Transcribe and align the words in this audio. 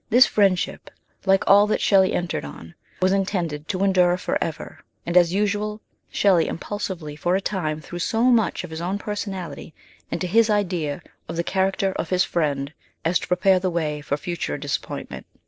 This 0.09 0.25
friendship, 0.25 0.89
like 1.27 1.43
all 1.45 1.67
that 1.67 1.79
Shelley 1.79 2.11
entered 2.11 2.43
on, 2.43 2.73
was 3.03 3.11
intended 3.11 3.67
to 3.67 3.83
endure 3.83 4.17
Cl 4.17 4.17
for 4.17 4.43
ever," 4.43 4.79
and, 5.05 5.15
as 5.15 5.31
usual, 5.31 5.79
Shelley 6.09 6.47
impulsively 6.47 7.15
for 7.15 7.35
a 7.35 7.39
time 7.39 7.81
threw 7.81 7.99
so 7.99 8.23
much 8.23 8.63
of 8.63 8.71
his 8.71 8.81
own 8.81 8.97
personality 8.97 9.75
into 10.09 10.25
his 10.25 10.49
idea 10.49 11.03
of 11.29 11.35
the 11.35 11.43
character 11.43 11.91
of 11.97 12.09
his 12.09 12.23
friend 12.23 12.73
as 13.05 13.19
to 13.19 13.27
prepare 13.27 13.59
the 13.59 13.69
way 13.69 14.01
for 14.01 14.17
future 14.17 14.57
dis 14.57 14.75
appointment. 14.75 15.27